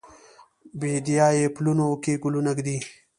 [0.79, 2.77] بیدیا یې پلونو کې ګلونه ایږدي